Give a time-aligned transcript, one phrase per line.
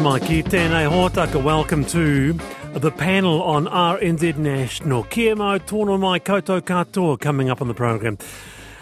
[0.00, 1.42] mai ki tēnei hōtaka.
[1.42, 2.32] Welcome to
[2.78, 5.02] the panel on RNZ National.
[5.04, 8.16] Kia mau tōno mai koutou katoa coming up on the program.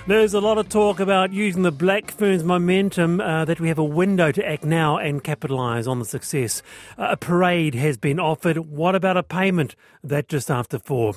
[0.07, 3.79] There's a lot of talk about using the Black Ferns momentum, uh, that we have
[3.79, 6.62] a window to act now and capitalise on the success.
[6.99, 8.57] Uh, a parade has been offered.
[8.57, 9.76] What about a payment?
[10.03, 11.14] That just after four.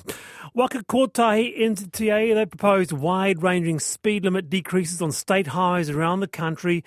[0.52, 6.28] Waka Kotahi NZTA, they proposed wide ranging speed limit decreases on state highways around the
[6.28, 6.84] country,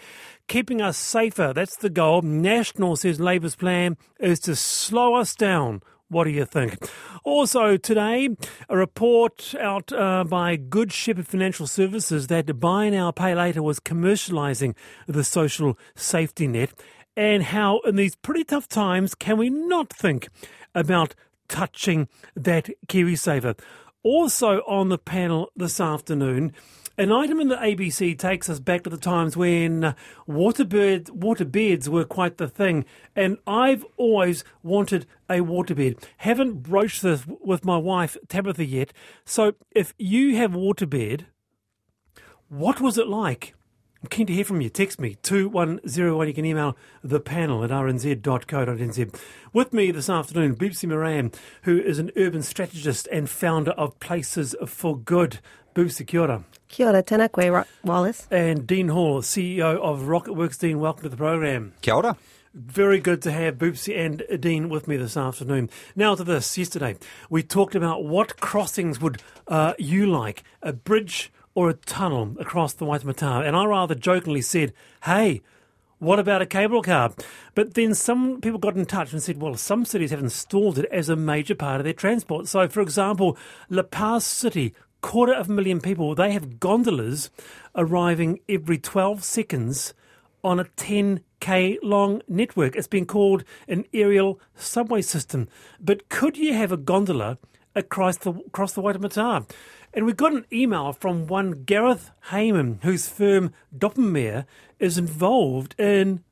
[0.48, 1.52] keeping us safer.
[1.52, 2.22] That's the goal.
[2.22, 6.78] National says Labour's plan is to slow us down what do you think?
[7.24, 8.30] Also, today,
[8.70, 13.80] a report out uh, by Good Shepherd Financial Services that Buy Now, Pay Later was
[13.80, 14.76] commercialising
[15.08, 16.72] the social safety net,
[17.16, 20.30] and how, in these pretty tough times, can we not think
[20.74, 21.16] about
[21.50, 23.60] touching that KiwiSaver?
[24.04, 26.54] Also, on the panel this afternoon,
[26.98, 29.96] an item in the ABC takes us back to the times when
[30.28, 36.04] waterbed, waterbeds were quite the thing, and I've always wanted a waterbed.
[36.18, 38.94] Haven't broached this with my wife Tabitha yet.
[39.26, 41.26] So, if you have a waterbed,
[42.50, 43.54] what was it like?
[44.02, 44.70] I'm keen to hear from you.
[44.70, 46.28] Text me 2101.
[46.28, 49.20] You can email the panel at rnz.co.nz.
[49.54, 51.32] With me this afternoon, Boopsie Maran,
[51.64, 55.40] who is an urban strategist and founder of Places for Good.
[55.78, 56.44] Boopsie, kia ora.
[56.70, 58.26] Kia ora, tēnā koe, Wallace.
[58.32, 60.58] And Dean Hall, CEO of Rocketworks.
[60.58, 61.74] Dean, welcome to the program.
[61.84, 62.18] Kia ora.
[62.56, 65.70] Very good to have Boopsie and Dean with me this afternoon.
[65.96, 66.58] Now to this.
[66.58, 66.98] Yesterday,
[67.30, 72.74] we talked about what crossings would uh, you like, a bridge or a tunnel across
[72.74, 73.46] the Waitemata.
[73.46, 74.74] And I rather jokingly said,
[75.04, 75.44] hey,
[76.00, 77.14] what about a cable car?
[77.54, 80.86] But then some people got in touch and said, well, some cities have installed it
[80.92, 82.48] as a major part of their transport.
[82.48, 83.38] So, for example,
[83.70, 87.30] La Paz City quarter of a million people, they have gondolas
[87.76, 89.94] arriving every 12 seconds
[90.44, 92.76] on a 10k long network.
[92.76, 95.48] It's been called an aerial subway system.
[95.80, 97.38] But could you have a gondola
[97.76, 99.50] across the across the Waitemata?
[99.94, 104.46] And we got an email from one Gareth Heyman, whose firm Doppelmayr
[104.80, 106.24] is involved in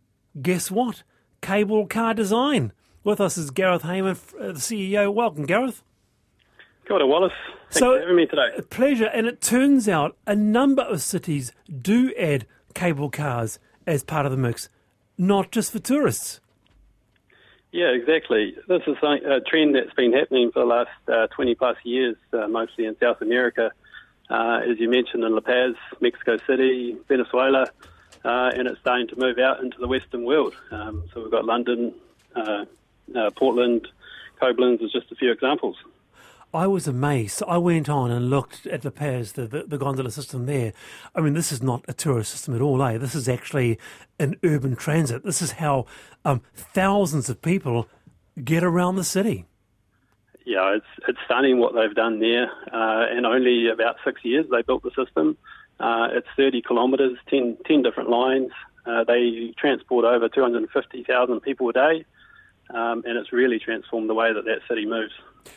[0.42, 1.03] guess what?
[1.42, 2.74] Cable car design.
[3.03, 5.14] With us is Gareth Heyman, uh, the CEO.
[5.14, 5.84] Welcome, Gareth.
[6.85, 7.34] Kia ora, Wallace.
[7.72, 8.50] Thanks so, for having me today.
[8.57, 9.06] A pleasure.
[9.06, 11.51] And it turns out a number of cities
[11.81, 14.69] do add cable cars as part of the mix,
[15.18, 16.40] not just for tourists.
[17.72, 18.56] Yeah, exactly.
[18.68, 22.47] This is a trend that's been happening for the last uh, 20 plus years, uh,
[22.47, 23.72] mostly in South America.
[24.29, 27.67] Uh, as you mentioned, in La Paz, Mexico City, Venezuela,
[28.23, 30.56] uh, and it's starting to move out into the Western world.
[30.72, 31.94] Um, so we've got London,
[32.35, 32.66] uh,
[33.16, 33.88] uh, Portland,
[34.41, 35.75] Koblenz is just a few examples.
[36.56, 37.44] I was amazed.
[37.48, 40.72] I went on and looked at the Paz, the, the, the, gondola system there.
[41.14, 42.98] I mean, this is not a tourist system at all, eh?
[42.98, 43.78] This is actually
[44.20, 45.24] an urban transit.
[45.24, 45.86] This is how
[46.24, 47.88] um, thousands of people
[48.42, 49.46] get around the city.
[50.46, 52.50] Yeah, it's it's stunning what they've done there.
[52.72, 55.38] Uh, in only about six years, they built the system.
[55.80, 58.52] Uh, it's 30 kilometres, 10, 10 different lines.
[58.86, 62.06] Uh, they transport over 250,000 people a day,
[62.70, 65.14] um, and it's really transformed the way that that city moves.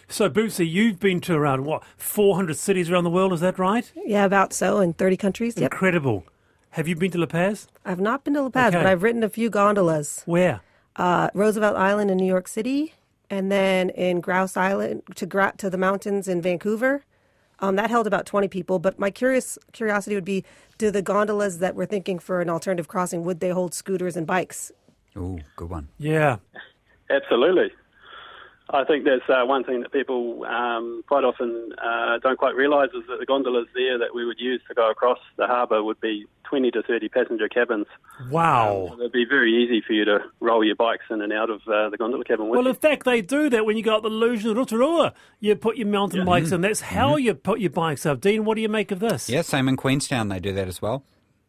[0.09, 3.91] So, Boopsie, you've been to around, what, 400 cities around the world, is that right?
[4.05, 5.55] Yeah, about so, in 30 countries.
[5.57, 5.73] Yep.
[5.73, 6.25] Incredible.
[6.71, 7.69] Have you been to La Paz?
[7.85, 8.83] I've not been to La Paz, okay.
[8.83, 10.23] but I've ridden a few gondolas.
[10.27, 10.61] Where?
[10.97, 12.95] Uh, Roosevelt Island in New York City,
[13.31, 17.05] and then in Grouse Island to, Gra- to the mountains in Vancouver.
[17.61, 18.79] Um, that held about 20 people.
[18.79, 20.45] But my curious curiosity would be
[20.77, 24.27] do the gondolas that we're thinking for an alternative crossing, would they hold scooters and
[24.27, 24.71] bikes?
[25.17, 25.89] Oh, good one.
[25.99, 26.37] Yeah.
[27.11, 27.71] Absolutely.
[28.71, 32.91] I think that's uh, one thing that people um, quite often uh, don't quite realise
[32.91, 35.99] is that the gondolas there that we would use to go across the harbour would
[36.03, 37.87] be 20 to 30 passenger cabins.
[38.31, 38.83] Wow.
[38.83, 41.49] Um, so it'd be very easy for you to roll your bikes in and out
[41.49, 42.69] of uh, the gondola cabin Well, you.
[42.69, 45.15] in fact, they do that when you go up the Luge and Rotorua.
[45.41, 46.25] You put your mountain yeah.
[46.27, 46.61] bikes in.
[46.61, 47.21] That's how mm-hmm.
[47.21, 48.21] you put your bikes up.
[48.21, 49.31] Dean, what do you make of this?
[49.31, 50.29] Yeah, same in Queenstown.
[50.29, 51.05] They do that as well.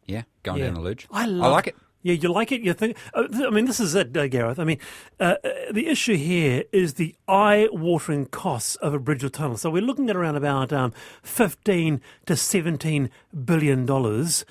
[0.06, 0.66] Yeah, going yeah.
[0.66, 1.06] down the Luge.
[1.10, 1.76] I, love, I like it.
[2.02, 2.62] Yeah, you like it.
[2.62, 2.96] You think?
[3.12, 4.58] Uh, I mean, this is it, uh, Gareth.
[4.58, 4.78] I mean,
[5.18, 9.58] uh, uh, the issue here is the eye-watering costs of a bridge or tunnel.
[9.58, 10.92] So we're looking at around about um,
[11.22, 13.10] fifteen to seventeen
[13.44, 14.46] billion dollars.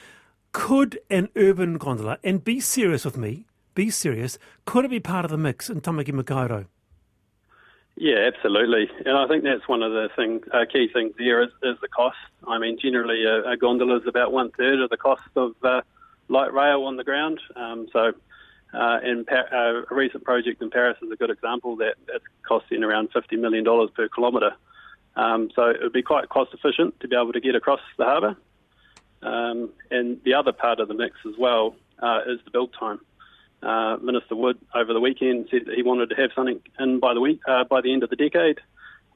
[0.51, 5.23] Could an urban gondola, and be serious with me, be serious, could it be part
[5.23, 6.65] of the mix in Tamaki Makaurau?
[7.95, 8.89] Yeah, absolutely.
[9.05, 11.87] And I think that's one of the thing, uh, key things there is, is the
[11.87, 12.17] cost.
[12.47, 15.81] I mean, generally a, a gondola is about one third of the cost of uh,
[16.29, 17.39] light rail on the ground.
[17.55, 18.13] Um, so,
[18.73, 22.25] uh, in pa- uh, a recent project in Paris is a good example that it's
[22.47, 23.65] costing around $50 million
[23.95, 24.55] per kilometre.
[25.15, 28.05] Um, so it would be quite cost efficient to be able to get across the
[28.05, 28.37] harbour.
[29.21, 32.99] Um, and the other part of the mix as well uh, is the build time.
[33.61, 37.13] Uh, Minister Wood over the weekend said that he wanted to have something in by
[37.13, 38.59] the week uh, by the end of the decade.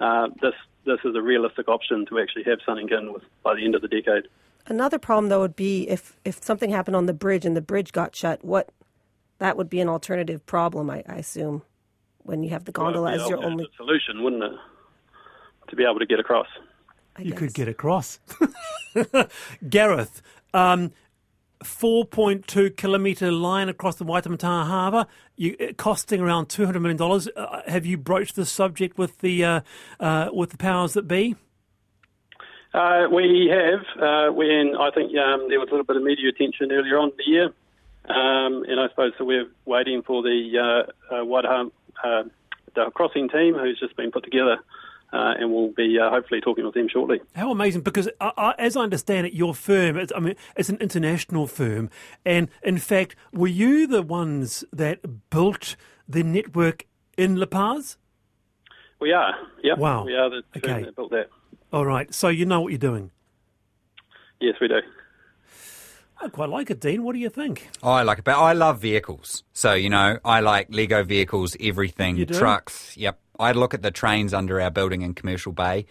[0.02, 0.54] Uh, this
[0.86, 3.82] this is a realistic option to actually have something in with, by the end of
[3.82, 4.28] the decade.
[4.68, 7.92] Another problem though would be if if something happened on the bridge and the bridge
[7.92, 8.44] got shut.
[8.44, 8.70] What
[9.40, 11.64] that would be an alternative problem, I, I assume,
[12.20, 13.68] when you have the gondola Well, as your only.
[13.76, 14.52] solution, wouldn't it,
[15.70, 16.48] to be able to get across?
[17.18, 18.20] I You could get across.
[19.70, 20.22] Gareth,
[20.54, 20.92] um,
[21.64, 25.06] 4.2 kilometre line across the Waitemata Harbour,
[25.36, 27.30] you, costing around $200 million.
[27.36, 29.62] Uh, have you broached the subject with the, uh,
[30.00, 31.36] uh, with the powers that be?
[32.74, 33.82] Uh, we have.
[34.02, 37.10] Uh, when I think um, there was a little bit of media attention earlier on
[37.10, 37.46] in the year,
[38.10, 41.72] um, and I suppose so we're waiting for the uh, uh, Waidaha,
[42.04, 42.24] uh,
[42.76, 44.58] the crossing team who's just been put together,
[45.14, 47.22] uh, and we'll be uh, hopefully talking with them shortly.
[47.36, 47.82] How amazing!
[47.82, 51.46] Because I, I, as I understand it, your firm, it's, I mean, it's an international
[51.46, 51.92] firm,
[52.26, 55.76] and in fact, were you the ones that built
[56.10, 56.88] the network
[57.18, 57.98] in La Paz?
[59.00, 59.36] We are.
[59.62, 59.78] Yep.
[59.78, 60.06] Wow.
[60.06, 60.84] We are the firm Okay.
[60.86, 61.30] that built that.
[61.74, 63.10] All right, so you know what you're doing.
[64.40, 64.80] Yes, we do.
[66.22, 67.04] I quite like it, Dean.
[67.04, 67.68] What do you think?
[67.82, 69.44] Oh, I like it, but I love vehicles.
[69.54, 72.38] So you know, I like Lego vehicles, everything, You do?
[72.38, 72.96] trucks.
[72.96, 75.86] Yep, I look at the trains under our building in Commercial Bay.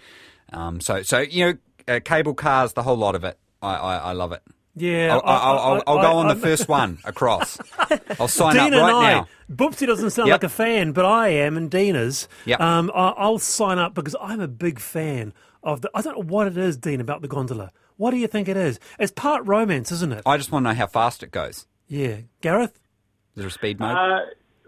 [0.52, 1.44] Um, so so you
[1.87, 3.37] know, uh, cable cars, the whole lot of it.
[3.61, 4.43] I I, I love it.
[4.75, 7.58] Yeah, I'll, I'll, I'll, I'll go on the first one across.
[8.19, 9.28] I'll sign Dean up right and I, now.
[9.50, 10.35] Boopsie doesn't sound Yep.
[10.35, 12.26] like a fan, but I am, and Dean is.
[12.46, 12.58] Yep.
[12.61, 15.91] Um, I, I'll sign up because I'm a big fan of the.
[15.94, 17.73] I don't know what it is, Dean, about the gondola.
[17.97, 18.81] What do you think it is?
[18.99, 20.23] It's part romance, isn't it?
[20.26, 21.67] I just want to know how fast it goes.
[21.88, 22.75] yeah, Gareth.
[23.35, 23.97] Is there a speed mode?
[23.97, 24.20] Uh,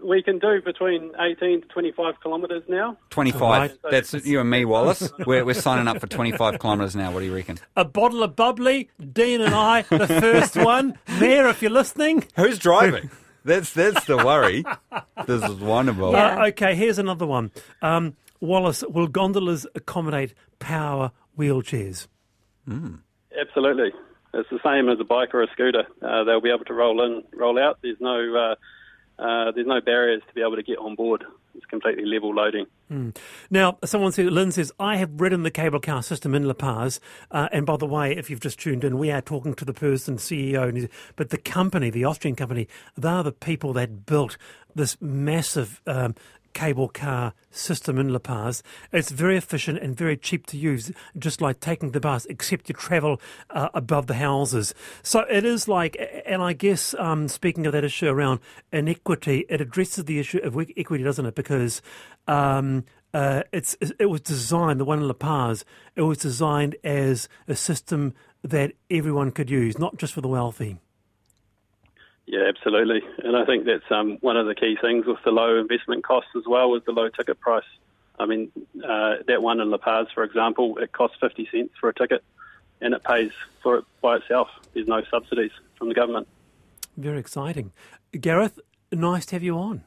[0.03, 2.97] we can do between 18 to 25 kilometres now.
[3.09, 3.41] 25.
[3.41, 3.77] Right.
[3.91, 5.11] That's you and me, Wallace.
[5.25, 7.11] We're, we're signing up for 25 kilometres now.
[7.11, 7.57] What do you reckon?
[7.75, 8.89] A bottle of bubbly.
[9.13, 10.97] Dean and I, the first one.
[11.19, 12.23] Mayor, if you're listening.
[12.35, 13.09] Who's driving?
[13.43, 14.63] That's that's the worry.
[15.27, 16.11] This is wonderful.
[16.13, 16.41] Yeah.
[16.41, 17.51] Uh, okay, here's another one.
[17.81, 18.15] Um,
[18.45, 22.07] Wallace, will gondolas accommodate power wheelchairs?
[23.39, 23.91] Absolutely.
[24.33, 25.83] It's the same as a bike or a scooter.
[26.01, 27.79] Uh, they'll be able to roll in, roll out.
[27.81, 31.23] There's no, uh, uh, there's no barriers to be able to get on board.
[31.55, 32.65] It's completely level loading.
[33.49, 36.99] Now, someone said, Lynn says, I have ridden the cable car system in La Paz.
[37.31, 39.73] Uh, and by the way, if you've just tuned in, we are talking to the
[39.73, 44.37] person, CEO, but the company, the Austrian company, they are the people that built
[44.75, 46.13] this massive um,
[46.55, 48.63] cable car system in La Paz.
[48.91, 52.73] It's very efficient and very cheap to use, just like taking the bus, except you
[52.73, 53.21] travel
[53.51, 54.73] uh, above the houses.
[55.03, 58.39] So it is like, and I guess um, speaking of that issue around
[58.71, 61.35] inequity, it addresses the issue of equity, doesn't it?
[61.35, 61.81] Because
[62.27, 65.65] um, uh, it's it was designed, the one in La Paz,
[65.95, 68.13] it was designed as a system
[68.43, 70.77] that everyone could use, not just for the wealthy.
[72.27, 73.01] Yeah, absolutely.
[73.23, 76.31] And I think that's um, one of the key things with the low investment costs
[76.35, 77.63] as well is the low ticket price.
[78.17, 78.51] I mean,
[78.83, 82.23] uh, that one in La Paz, for example, it costs 50 cents for a ticket
[82.81, 83.31] and it pays
[83.61, 84.47] for it by itself.
[84.73, 86.27] There's no subsidies from the government.
[86.97, 87.73] Very exciting.
[88.19, 88.59] Gareth,
[88.91, 89.83] nice to have you on.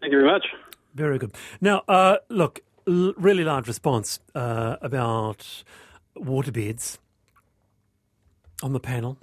[0.00, 0.46] Thank you very much.
[0.94, 1.32] Very good.
[1.60, 5.62] Now, uh, look, l- really large response uh, about
[6.16, 6.98] waterbeds
[8.62, 9.18] on the panel.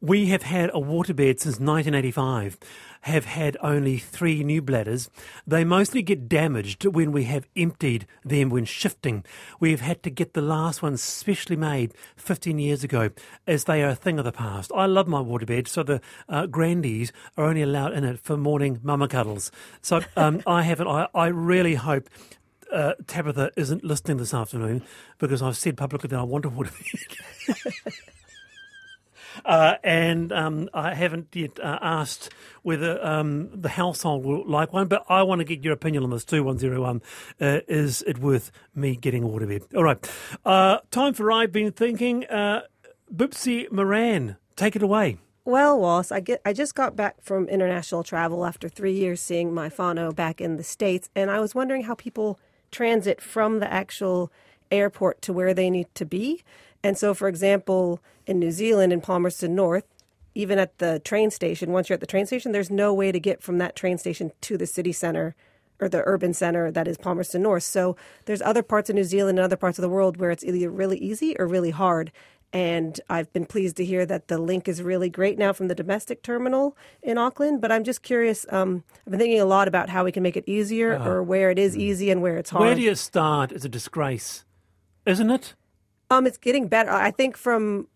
[0.00, 2.58] We have had a waterbed since 1985,
[3.02, 5.08] have had only three new bladders.
[5.46, 9.24] They mostly get damaged when we have emptied them when shifting.
[9.58, 13.10] We've had to get the last ones specially made 15 years ago,
[13.46, 14.70] as they are a thing of the past.
[14.74, 18.80] I love my waterbed, so the uh, grandies are only allowed in it for morning
[18.82, 19.50] mama cuddles.
[19.80, 22.08] So um, I haven't, I, I really hope
[22.72, 24.82] uh, Tabitha isn't listening this afternoon
[25.18, 28.10] because I've said publicly that I want a waterbed.
[29.44, 32.30] Uh, and um, I haven't yet uh, asked
[32.62, 36.10] whether um, the household will like one, but I want to get your opinion on
[36.10, 36.42] this too.
[36.44, 37.02] One zero one,
[37.40, 39.74] uh, is it worth me getting a waterbed?
[39.74, 40.10] All right,
[40.44, 42.26] uh, time for I've been thinking.
[42.26, 42.62] Uh,
[43.70, 45.18] Maran, take it away.
[45.44, 49.54] Well, Wallace, I get I just got back from international travel after three years seeing
[49.54, 52.38] my whānau back in the States, and I was wondering how people
[52.70, 54.30] transit from the actual
[54.70, 56.42] airport to where they need to be.
[56.82, 59.84] And so, for example, in New Zealand, in Palmerston North,
[60.34, 63.20] even at the train station, once you're at the train station, there's no way to
[63.20, 65.34] get from that train station to the city center
[65.80, 67.62] or the urban center that is Palmerston North.
[67.62, 67.96] So
[68.26, 70.70] there's other parts of New Zealand and other parts of the world where it's either
[70.70, 72.12] really easy or really hard.
[72.52, 75.74] And I've been pleased to hear that the link is really great now from the
[75.74, 77.60] domestic terminal in Auckland.
[77.60, 78.44] But I'm just curious.
[78.50, 81.50] Um, I've been thinking a lot about how we can make it easier or where
[81.50, 82.62] it is easy and where it's hard.
[82.62, 83.52] Where do you start?
[83.52, 84.44] Is a disgrace,
[85.06, 85.54] isn't it?
[86.10, 86.90] Um, it's getting better.
[86.90, 87.86] I think from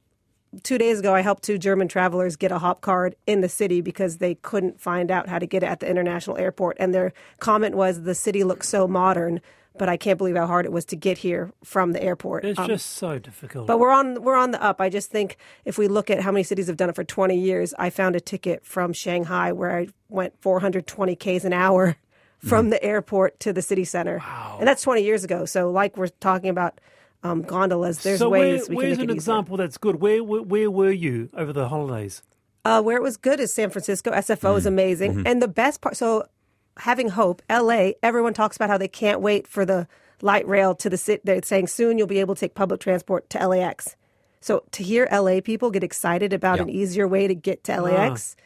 [0.63, 3.81] two days ago, I helped two German travelers get a hop card in the city
[3.81, 6.77] because they couldn't find out how to get it at the international airport.
[6.79, 9.41] And their comment was, the city looks so modern,
[9.77, 12.45] but I can't believe how hard it was to get here from the airport.
[12.45, 13.67] It's Um, just so difficult.
[13.67, 14.81] but we're on we're on the up.
[14.81, 17.37] I just think if we look at how many cities have done it for 20
[17.37, 21.97] years, I found a ticket from Shanghai where I went 420 k's an hour
[22.39, 24.23] from the airport to the city center,
[24.61, 25.45] and that's 20 years ago.
[25.47, 26.81] So, like we're talking about
[27.25, 29.97] um, gondolas, there's so ways where, we can where's make an it example that's good?
[29.97, 32.23] Where, where where were you over the holidays?
[32.65, 34.11] Uh, where it was good is San Francisco.
[34.13, 35.97] SFO is amazing, and the best part.
[35.97, 36.27] So,
[36.79, 37.91] having hope, LA.
[38.03, 39.87] Everyone talks about how they can't wait for the
[40.23, 41.21] light rail to the city.
[41.25, 43.97] They're saying soon you'll be able to take public transport to LAX.
[44.41, 46.63] So to hear LA people get excited about Yeah.
[46.65, 48.37] an easier way to get to LAX,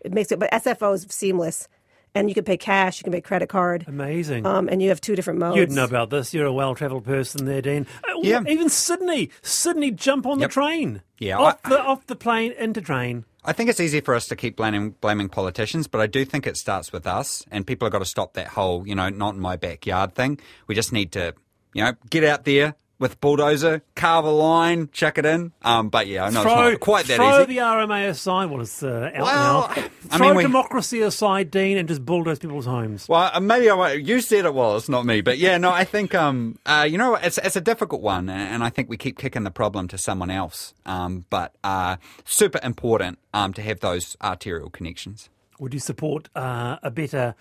[0.00, 0.38] it makes it.
[0.38, 1.68] But SFO is seamless,
[2.14, 4.46] and you can pay cash, you can pay credit card, Amazing.
[4.46, 5.56] um, and you have two different modes.
[5.56, 6.32] You'd know about this.
[6.34, 7.86] You're a well-travelled person there, Dean.
[8.04, 8.42] Uh, Yeah.
[8.46, 9.30] Even Sydney.
[9.42, 10.50] Sydney, jump on Yep.
[10.50, 11.02] the train.
[11.18, 13.24] Yeah, Off, I- the, off the plane, into train.
[13.44, 16.46] I think it's easy for us to keep blaming blaming politicians, but I do think
[16.46, 19.34] it starts with us, and people have got to stop that whole, you know, not
[19.34, 20.38] in my backyard thing.
[20.68, 21.34] We just need to,
[21.74, 25.52] you know, get out there with bulldozer, carve a line, chuck it in.
[25.60, 27.46] Um, but yeah, I know throw, it's not quite that throw easy.
[27.54, 28.46] the RMA aside.
[28.48, 29.84] Well, it's uh, out Well, now.
[30.10, 33.08] I throw mean, we- democracy aside, Dean, and just bulldoze people's homes.
[33.08, 33.92] Well, uh, maybe I.
[33.92, 35.20] You said it was, not me.
[35.20, 38.30] But yeah, no, I think, um, uh, you know, it's, it's a difficult one.
[38.30, 40.72] And I think we keep kicking the problem to someone else.
[40.86, 45.28] Um, but uh, super important um, to have those arterial connections.
[45.58, 47.34] Would you support uh, a better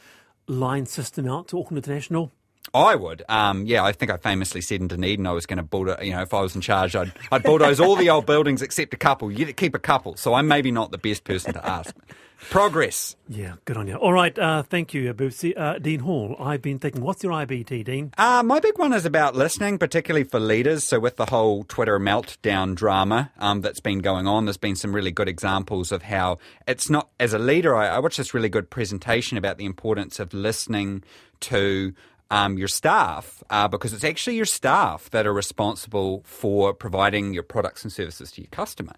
[0.47, 2.31] line system out to Auckland International?
[2.73, 3.23] I would.
[3.27, 6.11] Um, yeah, I think I famously said in Dunedin I was going to bulldoze, you
[6.11, 8.97] know, if I was in charge, I'd, I'd bulldoze all the old buildings except a
[8.97, 9.31] couple.
[9.31, 10.15] You keep a couple.
[10.15, 11.93] So I'm maybe not the best person to ask.
[12.49, 13.15] Progress.
[13.29, 13.95] Yeah, good on you.
[13.95, 15.53] All right, uh, thank you, Boopsie.
[15.55, 18.13] Uh, Dean Hall, I've been thinking, what's your IBT, Dean?
[18.17, 20.83] Uh, my big one is about listening, particularly for leaders.
[20.83, 24.93] So, with the whole Twitter meltdown drama um, that's been going on, there's been some
[24.93, 28.49] really good examples of how it's not, as a leader, I, I watched this really
[28.49, 31.03] good presentation about the importance of listening
[31.41, 31.93] to
[32.31, 37.43] um, your staff uh, because it's actually your staff that are responsible for providing your
[37.43, 38.93] products and services to your customer.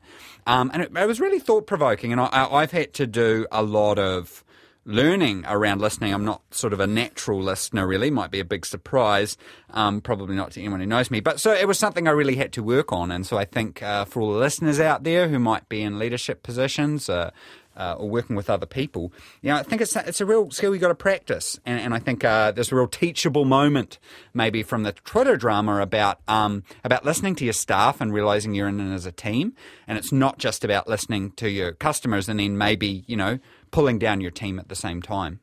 [0.46, 3.64] Um, and it, it was really thought provoking, and I, I've had to do a
[3.64, 4.46] lot of
[4.86, 6.14] learning around listening.
[6.14, 8.12] I'm not sort of a natural listener, really.
[8.12, 9.38] Might be a big surprise.
[9.70, 11.20] Um, probably not to anyone who knows me.
[11.20, 13.10] But so it was something I really had to work on.
[13.10, 15.98] And so I think uh, for all the listeners out there who might be in
[15.98, 17.32] leadership positions, uh,
[17.76, 19.12] uh, or working with other people,
[19.42, 21.80] you know, I think it's a, it's a real skill you've got to practice, and,
[21.80, 24.00] and I think uh, there's a real teachable moment
[24.34, 28.68] maybe from the Twitter drama about um, about listening to your staff and realizing you're
[28.68, 29.54] in it as a team,
[29.88, 33.40] and it's not just about listening to your customers and then maybe you know
[33.72, 35.40] pulling down your team at the same time.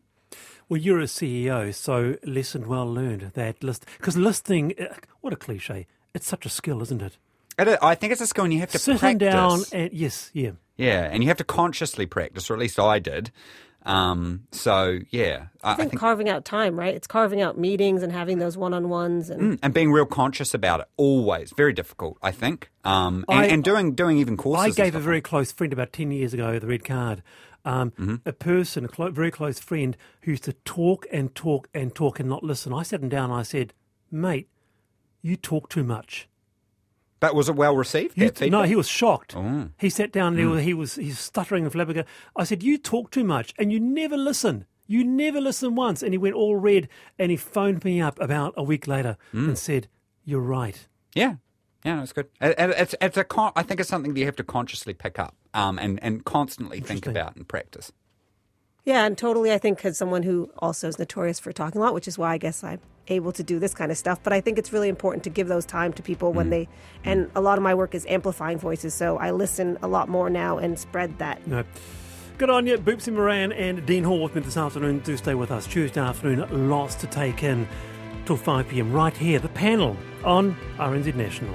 [0.68, 3.32] Well, you're a CEO, so lesson well learned.
[3.34, 5.88] That list, because listening, uh, what a cliche.
[6.14, 7.16] It's such a skill, isn't it?
[7.58, 9.32] It, I think it's a skill, and you have to Sitting practice.
[9.32, 10.52] down and yes, yeah.
[10.80, 13.30] Yeah, and you have to consciously practice, or at least I did.
[13.87, 16.94] Um, so yeah, I, I think, carving out time, right?
[16.94, 20.87] It's carving out meetings and having those one-on-ones and and being real conscious about it
[20.99, 22.18] always very difficult.
[22.22, 24.78] I think, um, and, I- and doing doing even courses.
[24.78, 27.22] I gave a stuff very close friend about 10 years ago the red card.
[27.64, 28.14] Um, Mm-hmm.
[28.26, 32.18] A person, a clo- very close friend, who used to talk and talk and talk
[32.20, 32.72] and not listen.
[32.72, 33.72] I sat him down and I said,
[34.10, 34.49] Mate,
[35.22, 36.26] you talk too much.
[37.21, 38.17] But was it well received?
[38.17, 39.37] You no, he was shocked.
[39.37, 39.69] Oh.
[39.79, 40.50] He sat down and he Hmm.
[40.53, 42.11] was, he was he's stuttering and flabbergasted.
[42.35, 44.65] I said, "You talk too much, and you never listen.
[44.87, 48.55] You never listen once." And he went all red, and he phoned me up about
[48.57, 49.50] a week later Hmm.
[49.50, 49.87] and said,
[50.25, 51.35] "You're right." Yeah,
[51.85, 52.29] yeah, that's good.
[52.41, 55.19] And it's it's a con- I think it's something that you have to consciously pick
[55.19, 57.93] up um, and and constantly think about and practice.
[58.84, 59.52] Yeah, and totally.
[59.52, 62.32] I think as someone who also is notorious for talking a lot, which is why
[62.32, 64.22] I guess I'm able to do this kind of stuff.
[64.22, 66.50] But I think it's really important to give those time to people when mm-hmm.
[66.50, 66.68] they.
[67.04, 70.30] And a lot of my work is amplifying voices, so I listen a lot more
[70.30, 71.46] now and spread that.
[71.46, 71.64] No.
[72.38, 75.00] Good on you, Boopsie Maran and Dean Hall with me this afternoon.
[75.00, 75.66] Do stay with us.
[75.66, 77.68] Tuesday afternoon, lots to take in
[78.25, 79.94] till 5 pm right here, the panel
[80.25, 81.54] on RNZ National.